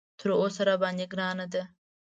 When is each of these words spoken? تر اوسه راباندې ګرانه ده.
تر 0.19 0.29
اوسه 0.39 0.61
راباندې 0.69 1.05
ګرانه 1.11 1.45
ده. 1.53 1.63